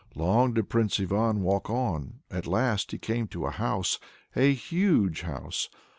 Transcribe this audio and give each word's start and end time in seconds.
Long 0.15 0.55
did 0.55 0.67
Prince 0.67 0.99
Ivan 0.99 1.43
walk 1.43 1.69
on; 1.69 2.21
at 2.31 2.47
last 2.47 2.91
he 2.91 2.97
came 2.97 3.27
to 3.27 3.45
a 3.45 3.51
house, 3.51 3.99
a 4.35 4.51
huge 4.51 5.21
house! 5.21 5.69